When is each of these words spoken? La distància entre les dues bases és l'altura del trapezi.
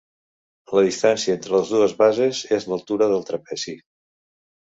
La 0.77 0.83
distància 0.85 1.35
entre 1.39 1.53
les 1.55 1.73
dues 1.75 1.93
bases 1.99 2.41
és 2.59 2.67
l'altura 2.71 3.09
del 3.13 3.23
trapezi. 3.27 3.77